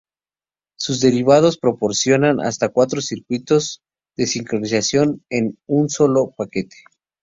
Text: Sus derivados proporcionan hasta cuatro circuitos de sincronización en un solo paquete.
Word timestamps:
Sus 0.79 0.99
derivados 0.99 1.59
proporcionan 1.59 2.39
hasta 2.39 2.69
cuatro 2.69 3.01
circuitos 3.01 3.83
de 4.17 4.25
sincronización 4.25 5.23
en 5.29 5.59
un 5.67 5.89
solo 5.91 6.31
paquete. 6.35 6.77